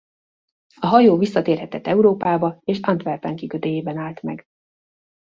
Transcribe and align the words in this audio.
A 0.81 0.85
hajó 0.87 1.17
visszatérhetett 1.17 1.87
Európába 1.87 2.57
és 2.63 2.79
Antwerpen 2.81 3.35
kikötőjében 3.35 3.97
állt 3.97 4.21
meg. 4.21 4.45